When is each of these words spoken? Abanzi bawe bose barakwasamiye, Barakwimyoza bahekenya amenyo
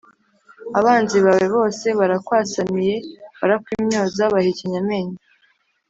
Abanzi 0.79 1.17
bawe 1.25 1.45
bose 1.55 1.85
barakwasamiye, 1.99 2.95
Barakwimyoza 3.39 4.23
bahekenya 4.33 4.77
amenyo 4.83 5.17